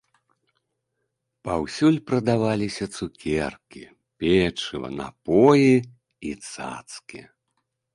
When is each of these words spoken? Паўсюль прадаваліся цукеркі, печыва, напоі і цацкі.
Паўсюль 1.47 1.99
прадаваліся 2.07 2.85
цукеркі, 2.95 3.83
печыва, 4.25 4.87
напоі 5.01 5.75
і 5.81 6.29
цацкі. 6.51 7.21